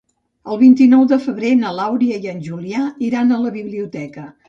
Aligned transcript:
El 0.55 0.59
vint-i-nou 0.61 1.03
de 1.11 1.19
febrer 1.27 1.53
na 1.61 1.75
Laura 1.81 2.19
i 2.25 2.33
en 2.35 2.43
Julià 2.49 2.85
iran 3.13 3.33
a 3.39 3.43
la 3.47 3.57
biblioteca. 3.63 4.31